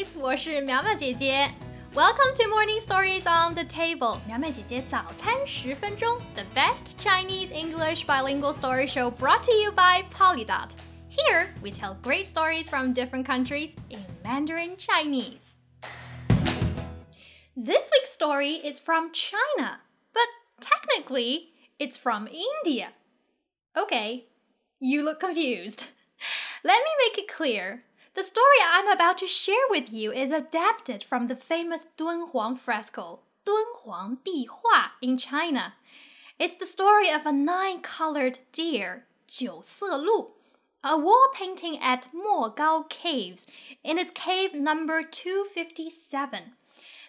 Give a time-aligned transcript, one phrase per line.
[0.00, 1.50] Chinese，我是苗苗姐姐。
[1.92, 9.70] Welcome to Morning Stories on the Table，苗苗姐姐早餐十分钟，the best Chinese English bilingual story show brought to you
[9.72, 10.70] by Polydot.
[11.10, 15.56] Here we tell great stories from different countries in Mandarin Chinese.
[17.54, 19.80] This week's story is from China,
[20.14, 22.92] but technically it's from India.
[23.76, 24.24] Okay,
[24.80, 25.88] you look confused.
[26.64, 27.82] Let me make it clear.
[28.13, 33.21] The story I'm about to share with you is adapted from the famous Dunhuang fresco,
[33.45, 35.75] Dun Huang Bi Hua in China.
[36.37, 40.27] It's the story of a nine colored deer, Jiu Se Lu,
[40.83, 43.45] a wall painting at Mo Gao Caves
[43.81, 46.51] in its cave number 257.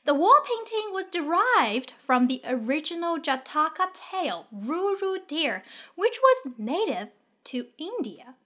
[0.05, 5.65] The wall painting was derived from the original Jataka tale, Ruru Deer,
[5.97, 7.09] which was native
[7.45, 8.37] to India.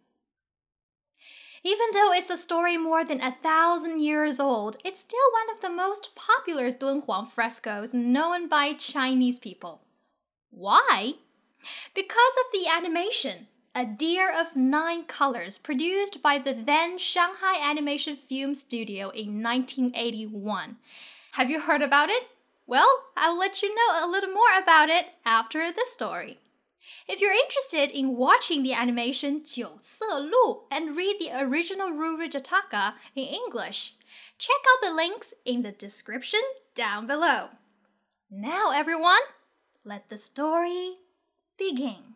[1.66, 5.60] Even though it's a story more than a thousand years old, it's still one of
[5.60, 9.80] the most popular Dunhuang frescoes known by Chinese people.
[10.50, 11.14] Why?
[11.92, 18.14] Because of the animation, a deer of nine colors produced by the then Shanghai Animation
[18.14, 20.76] Film Studio in 1981.
[21.32, 22.28] Have you heard about it?
[22.68, 26.38] Well, I'll let you know a little more about it after the story.
[27.07, 33.25] If you're interested in watching the animation 九色鹿 and read the original Ruru Jataka in
[33.25, 33.93] English,
[34.37, 36.41] check out the links in the description
[36.75, 37.49] down below.
[38.29, 39.21] Now, everyone,
[39.83, 40.97] let the story
[41.57, 42.11] begin.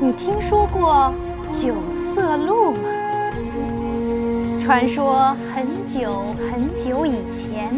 [0.00, 1.14] 你听说过
[1.50, 3.07] 九色鹿吗？
[4.69, 7.73] 传说很久很久以前，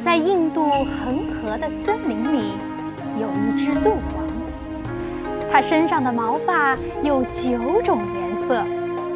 [0.00, 2.52] 在印度恒河的森林里，
[3.20, 4.26] 有一只鹿王。
[5.48, 8.64] 它身上的毛发有九种颜色，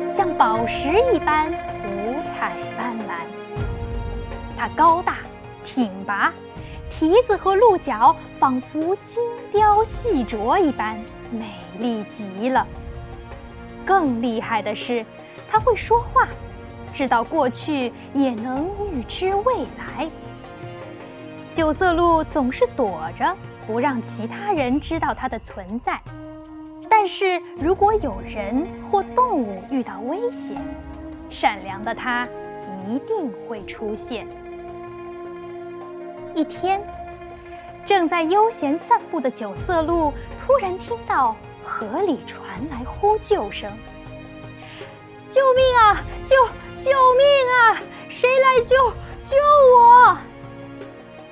[0.09, 3.27] 像宝石一般五彩斑斓。
[4.57, 5.17] 它高大
[5.65, 6.33] 挺拔，
[6.89, 10.97] 蹄子和鹿角仿佛精雕细琢一般，
[11.33, 12.65] 美丽极了。
[13.85, 15.05] 更厉害的是，
[15.51, 16.29] 它会说话。
[16.95, 20.09] 知道过去，也能预知未来。
[21.53, 26.01] 九色鹿总是躲着，不让其他人知道它的存在。
[26.89, 30.57] 但是如果有人或动物遇到危险，
[31.29, 32.29] 善良的它
[32.89, 34.27] 一定会出现。
[36.35, 36.81] 一天，
[37.85, 41.35] 正在悠闲散步的九色鹿突然听到
[41.65, 43.71] 河里传来呼救声
[45.29, 46.03] ：“救命啊！
[46.25, 46.35] 救！”
[46.79, 47.81] 救命啊！
[48.09, 48.77] 谁来救
[49.25, 49.37] 救
[49.77, 50.17] 我？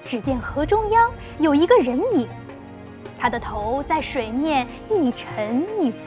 [0.05, 2.29] 只见河中央有一个人影，
[3.19, 5.99] 他的头在水面一沉一浮，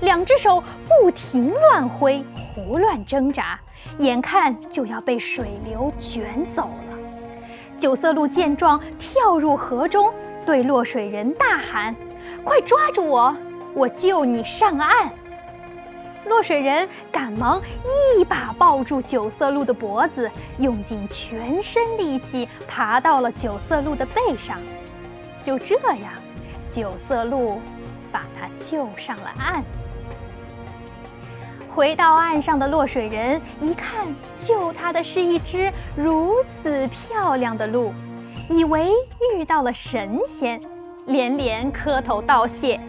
[0.00, 3.58] 两只手不停乱挥，胡乱挣扎，
[3.98, 6.98] 眼看就要被水流卷走了。
[7.78, 10.12] 九色鹿见状，跳入河中，
[10.44, 11.94] 对落水人大喊
[12.44, 13.34] ：“快抓住我，
[13.74, 15.10] 我救你上岸！”
[16.26, 17.60] 落水人赶忙
[18.16, 24.58] 一把抱住九色鹿的脖子，用尽全身力气爬到了九色鹿的背上。
[25.40, 26.12] 就这样，
[26.70, 27.60] 九色鹿
[28.10, 29.62] 把他救上了岸。
[31.68, 34.06] 回到岸上的落水人一看，
[34.38, 37.92] 救他的是一只如此漂亮的鹿，
[38.48, 38.92] 以为
[39.34, 40.60] 遇到了神仙，
[41.06, 42.80] 连连磕头道谢：“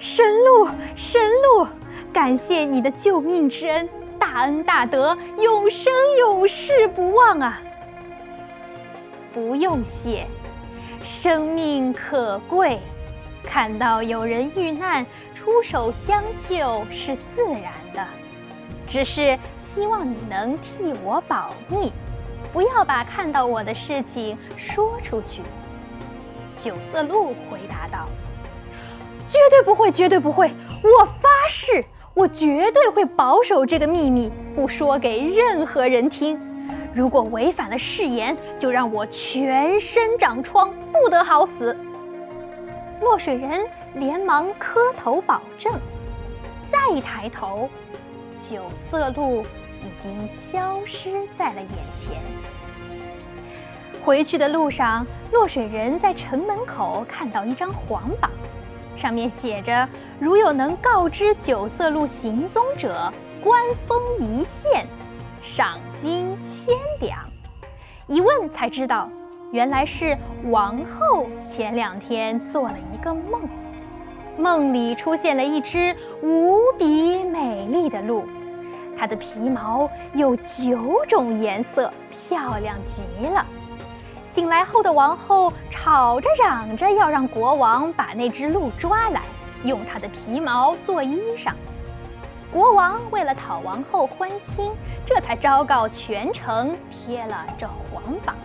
[0.00, 1.66] 神鹿，神鹿！”
[2.12, 3.88] 感谢你的救命之恩，
[4.18, 7.60] 大恩大德，永生永世不忘啊！
[9.32, 10.26] 不用谢，
[11.02, 12.80] 生命可贵，
[13.44, 18.04] 看到有人遇难，出手相救是自然的。
[18.86, 21.92] 只是希望你能替我保密，
[22.52, 25.42] 不要把看到我的事情说出去。
[26.56, 28.08] 九色鹿回答道
[29.28, 30.50] ：“绝对不会，绝对不会，
[30.82, 31.84] 我发誓。”
[32.18, 36.36] 我绝对会保守这个秘密，不说给任何人听。
[36.92, 41.76] 如果违反了誓言，就让我全身长疮，不得好死。
[43.00, 45.72] 落水人连忙磕头保证。
[46.66, 47.70] 再抬头，
[48.36, 49.42] 九色鹿
[49.80, 52.16] 已经消失在了眼前。
[54.02, 58.28] 回去的路上，落水人在城门口看到一张黄榜。
[58.98, 64.84] 上面写着：“如有能告知九色鹿行踪者，官封一县，
[65.40, 67.20] 赏金千两。”
[68.08, 69.08] 一问才知道，
[69.52, 73.48] 原来是王后前两天做了一个梦，
[74.36, 78.24] 梦里出现了一只无比美丽的鹿，
[78.96, 83.46] 它的皮毛有九种颜色，漂亮极了。
[84.28, 89.22] 醒来后的王后吵着嚷着要让国王把那只鹿抓来，
[89.64, 91.54] 用它的皮毛做衣裳。
[92.52, 94.70] 国王为了讨王后欢心，
[95.06, 98.36] 这才昭告全城贴了这皇榜。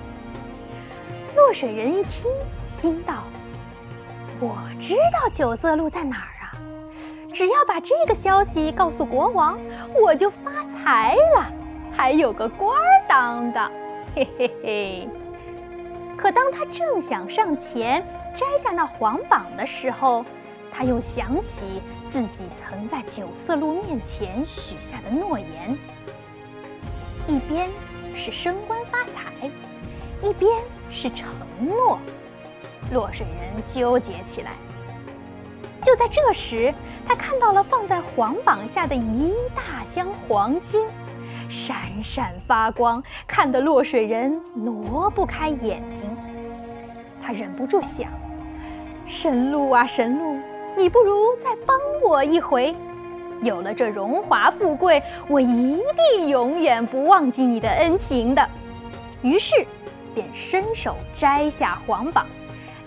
[1.35, 2.31] 落水人一听，
[2.61, 3.15] 心道
[4.39, 6.55] ：“我知道九色鹿在哪儿啊！
[7.33, 9.59] 只要把这个消息告诉国王，
[10.01, 11.45] 我就发财了，
[11.93, 13.71] 还有个官儿当的。”
[14.15, 15.09] 嘿嘿嘿。
[16.23, 18.01] 可当他正想上前
[18.33, 20.23] 摘下那黄榜的时候，
[20.71, 25.77] 他又想起自己曾在九色鹿面前许下的诺言：
[27.27, 27.69] 一边
[28.15, 29.51] 是升官发财，
[30.21, 30.49] 一边
[30.89, 31.27] 是承
[31.59, 31.99] 诺。
[32.93, 34.51] 落水人纠结起来。
[35.81, 36.73] 就在这时，
[37.05, 40.87] 他看到了放在黄榜下的一大箱黄金。
[41.53, 46.09] 闪闪发光，看得落水人挪不开眼睛。
[47.21, 48.09] 他忍不住想：
[49.05, 50.35] 神鹿啊，神鹿，
[50.75, 52.75] 你不如再帮我一回。
[53.43, 55.79] 有了这荣华富贵，我一
[56.15, 58.49] 定永远不忘记你的恩情的。
[59.21, 59.53] 于是，
[60.15, 62.25] 便伸手摘下皇榜，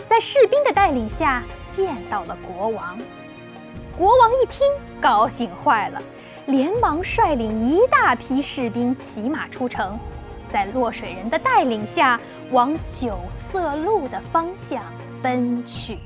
[0.05, 1.41] 在士兵的带领下
[1.71, 2.99] 见到了国王。
[3.97, 4.67] 国王一听，
[5.01, 6.03] 高兴坏了。
[6.47, 9.99] 连忙率领一大批士兵骑马出城，
[10.49, 12.21] 在落水人的带领下
[12.53, 14.81] 往九色鹿的方向
[15.21, 15.99] 奔去。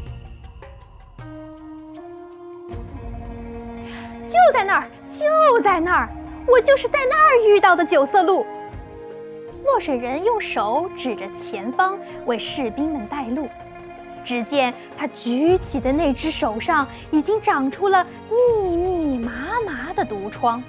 [4.26, 6.08] 就在那儿，就在那儿，
[6.46, 8.46] 我就是在那儿遇到的九色鹿。
[9.66, 13.46] 落水人用手指着前方，为士兵们带路。
[14.24, 20.62] 只见他举起的那只手上已经长出了密密麻麻的毒疮。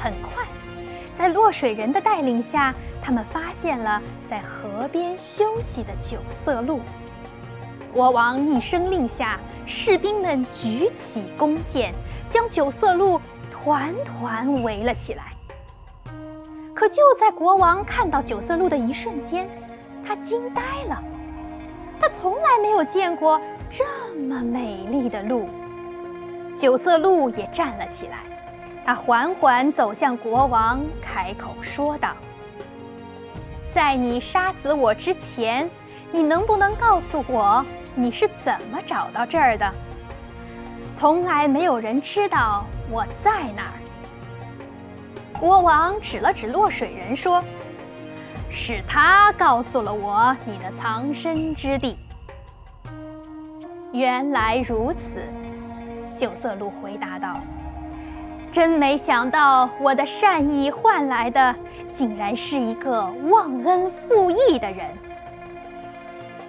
[0.00, 0.44] 很快，
[1.12, 6.80] 在落水人的带领下，他们发现了在河边休息的九色鹿。
[7.92, 11.92] 国王一声令下，士兵们举起弓箭，
[12.30, 13.20] 将九色鹿
[13.50, 15.32] 团团围了起来。
[16.74, 19.48] 可就在国王看到九色鹿的一瞬间，
[20.06, 21.02] 他惊呆了。
[22.00, 23.40] 他从来没有见过
[23.70, 23.84] 这
[24.14, 25.48] 么美丽的鹿。
[26.56, 28.18] 九色鹿也站了起来，
[28.84, 32.10] 他缓缓走向国王，开口说道
[33.70, 35.68] ：“在你杀死我之前，
[36.10, 37.64] 你能不能告诉我
[37.94, 39.72] 你是怎么找到这儿的？
[40.92, 43.78] 从来没有人知道我在哪儿。”
[45.38, 47.42] 国王指了指落水人说。
[48.50, 51.96] 是他告诉了我你的藏身之地。
[53.92, 55.22] 原来如此，
[56.16, 57.40] 九色鹿回答道
[58.52, 61.54] ：“真没想到，我的善意换来的
[61.90, 64.86] 竟然是一个忘恩负义的人。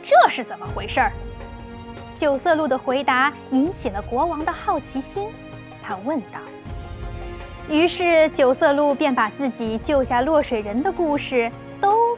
[0.03, 1.01] 这是怎么回事？”
[2.15, 5.29] 九色鹿的回答引起了国王的好奇心，
[5.81, 6.39] 他问道。
[7.69, 11.49] 于是九色鹿便把自己救下落水人的故事。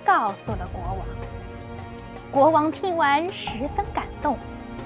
[0.05, 0.99] 告诉了国王。
[2.31, 4.37] 国王听完十分感动，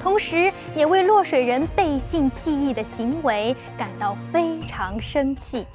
[0.02, 5.66] 同时也为落水人背信弃义的行为感到非常生气。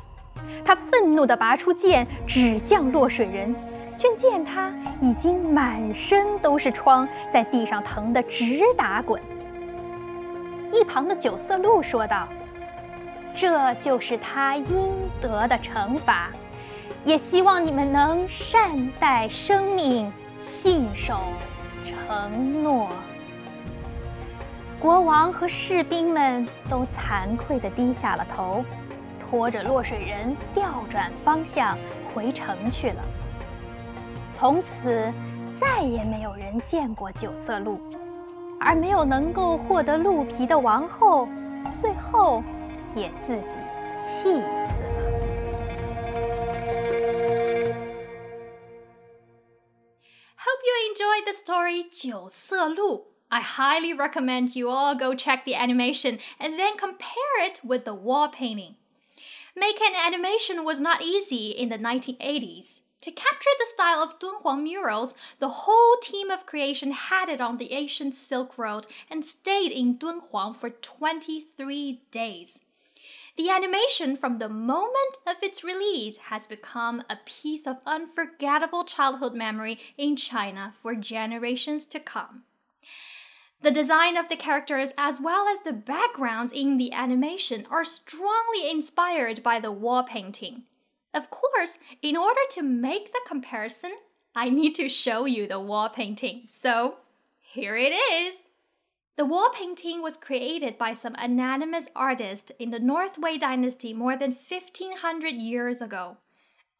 [0.64, 3.55] 他愤怒地拔出剑，指向落水人，
[3.97, 9.21] 却见他已经满身都是疮，在地上疼得直打滚。
[10.73, 12.29] 一旁的九色鹿说道
[13.35, 16.31] ：“这就是他应得的惩罚。”
[17.04, 21.19] 也希望你们能善待生命，信守
[21.85, 22.88] 承诺。
[24.78, 28.64] 国王和士兵们都惭愧地低下了头，
[29.19, 31.76] 拖着落水人调转方向
[32.14, 33.02] 回城去了。
[34.30, 35.12] 从此，
[35.59, 37.80] 再也没有人见过九色鹿，
[38.59, 41.26] 而没有能够获得鹿皮的王后，
[41.80, 42.42] 最后
[42.95, 43.57] 也自己
[43.97, 44.80] 气死
[51.50, 53.08] story 九色鹿.
[53.30, 57.94] I highly recommend you all go check the animation and then compare it with the
[57.94, 58.75] wall painting.
[59.56, 62.82] Making animation was not easy in the 1980s.
[63.01, 67.58] To capture the style of Dunhuang murals, the whole team of creation had it on
[67.58, 72.62] the ancient Silk Road and stayed in Dunhuang for 23 days.
[73.37, 79.35] The animation from the moment of its release has become a piece of unforgettable childhood
[79.35, 82.45] memory in China for generations to come.
[83.63, 88.71] The design of the characters as well as the backgrounds in the animation are strongly
[88.71, 90.65] inspired by the wall painting.
[91.13, 93.93] Of course, in order to make the comparison,
[94.35, 96.45] I need to show you the wall painting.
[96.47, 96.99] So,
[97.41, 98.43] here it is.
[99.21, 104.17] The wall painting was created by some anonymous artist in the North Wei dynasty more
[104.17, 106.17] than 1500 years ago.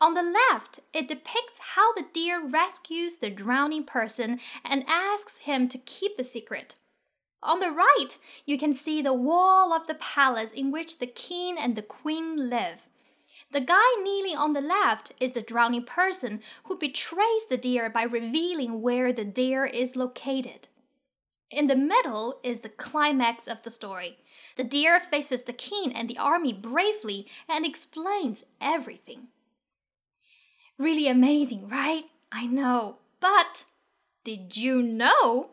[0.00, 5.68] On the left, it depicts how the deer rescues the drowning person and asks him
[5.68, 6.76] to keep the secret.
[7.42, 8.16] On the right,
[8.47, 12.49] you can see the wall of the palace in which the king and the queen
[12.49, 12.88] live.
[13.50, 18.04] The guy kneeling on the left is the drowning person who betrays the deer by
[18.04, 20.68] revealing where the deer is located.
[21.50, 24.19] In the middle is the climax of the story.
[24.57, 29.28] The deer faces the king and the army bravely and explains everything.
[30.78, 32.04] Really amazing, right?
[32.30, 32.99] I know.
[33.19, 33.64] But
[34.23, 35.50] did you know?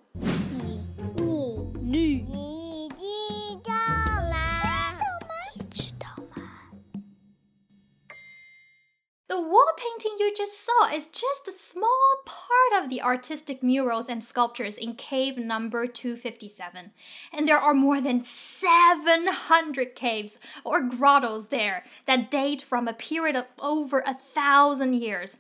[10.38, 15.38] Just saw is just a small part of the artistic murals and sculptures in cave
[15.38, 16.92] number 257.
[17.34, 23.36] And there are more than 700 caves or grottos there that date from a period
[23.36, 25.40] of over a thousand years.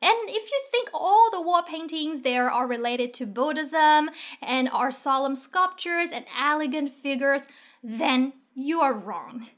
[0.00, 4.92] And if you think all the wall paintings there are related to Buddhism and are
[4.92, 7.48] solemn sculptures and elegant figures,
[7.82, 9.48] then you are wrong.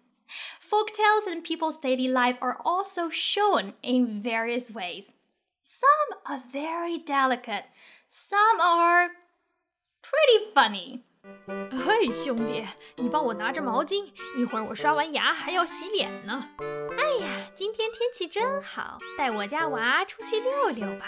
[0.60, 5.14] Folktales and people's daily life are also shown in various ways.
[5.62, 7.66] Some are very delicate,
[8.08, 9.12] some are
[10.02, 11.02] pretty funny.
[11.48, 12.64] 嘿，兄弟，
[12.98, 16.50] 你帮我拿着毛巾，一会儿我刷完牙还要洗脸呢。
[16.98, 21.08] 哎呀，今天天气真好，带我家娃出去溜溜吧。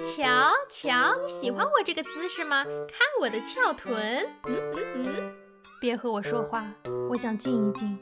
[0.00, 2.64] 瞧瞧，你喜欢我这个姿势吗？
[2.64, 4.28] 看我的翘臀。
[4.44, 5.36] 嗯嗯嗯，
[5.80, 6.66] 别和我说话，
[7.10, 7.98] 我想静一静。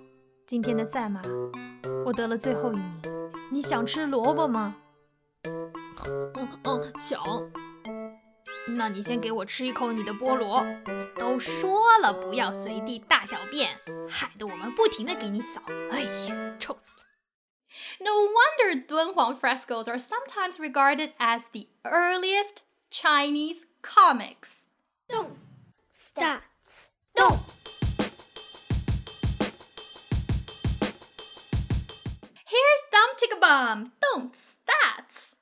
[0.52, 1.22] 今天的赛马，
[2.06, 3.02] 我得了最后一名。
[3.54, 4.76] 你想吃萝卜吗？
[5.46, 7.24] 嗯嗯，想。
[8.68, 10.66] 那你先给我吃一口你的菠萝。
[11.16, 13.80] 都说了不要随地大小便，
[14.10, 15.62] 害得我们不停的给你扫。
[15.90, 17.06] 哎呀，臭死了
[18.02, 24.66] ！No wonder Dunhuang frescoes are sometimes regarded as the earliest Chinese comics.
[25.08, 25.30] Don't
[25.94, 26.42] stop.
[32.88, 33.02] Stop.
[33.22, 35.36] Tickabum, don'ts, that's.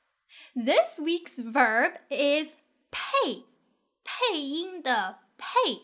[0.55, 2.55] This week's verb is
[2.91, 3.43] pay,
[4.03, 5.79] paying the pay,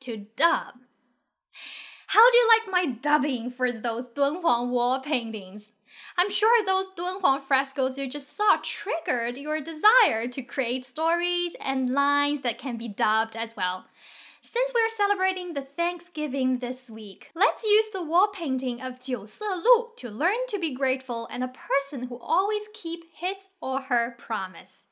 [0.00, 0.74] to dub.
[2.08, 5.72] How do you like my dubbing for those Dunhuang wall paintings?
[6.16, 11.90] I'm sure those Dunhuang frescoes you just saw triggered your desire to create stories and
[11.90, 13.84] lines that can be dubbed as well.
[14.40, 19.44] Since we're celebrating the Thanksgiving this week, let's use the wall painting of Jiu Se
[19.44, 24.14] Lu to learn to be grateful and a person who always keep his or her
[24.16, 24.86] promise.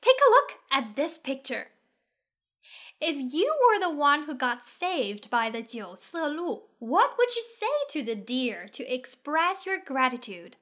[0.00, 1.68] Take a look at this picture.
[3.00, 7.34] If you were the one who got saved by the Jiu Se Lu, what would
[7.34, 10.56] you say to the deer to express your gratitude?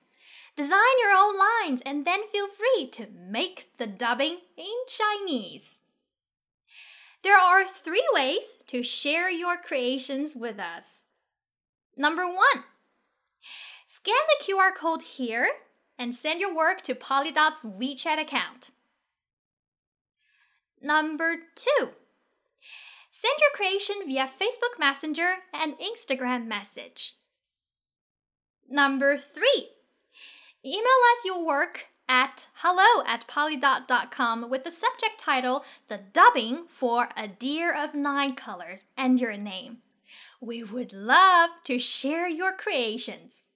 [0.56, 5.80] Design your own lines and then feel free to make the dubbing in Chinese.
[7.24, 11.04] There are three ways to share your creations with us.
[11.96, 12.64] Number one,
[13.86, 15.48] scan the QR code here
[15.98, 18.72] and send your work to Polydot's WeChat account.
[20.82, 21.88] Number two,
[23.08, 27.14] send your creation via Facebook Messenger and Instagram message.
[28.68, 29.70] Number three,
[30.62, 37.08] email us your work at hello at polydot.com with the subject title The Dubbing for
[37.16, 39.78] A Deer of Nine Colors and your name.
[40.40, 43.46] We would love to share your creations.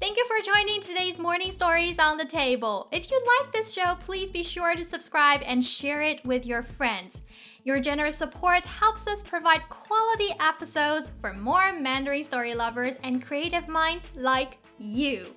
[0.00, 2.88] Thank you for joining today's Morning Stories on the Table.
[2.92, 6.62] If you like this show, please be sure to subscribe and share it with your
[6.62, 7.22] friends.
[7.68, 13.68] Your generous support helps us provide quality episodes for more Mandarin story lovers and creative
[13.68, 15.36] minds like you.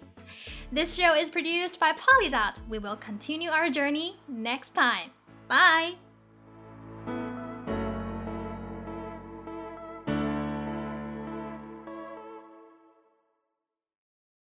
[0.71, 2.65] This show is produced by Polydot.
[2.69, 5.09] We will continue our journey next time.
[5.49, 5.95] Bye!